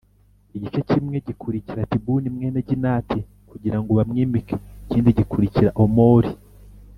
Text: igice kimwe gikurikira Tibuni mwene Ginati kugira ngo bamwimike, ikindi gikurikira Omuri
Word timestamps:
igice 0.55 0.79
kimwe 0.89 1.17
gikurikira 1.27 1.89
Tibuni 1.91 2.27
mwene 2.35 2.59
Ginati 2.67 3.19
kugira 3.49 3.77
ngo 3.79 3.89
bamwimike, 3.99 4.55
ikindi 4.83 5.09
gikurikira 5.19 5.69
Omuri 5.83 6.29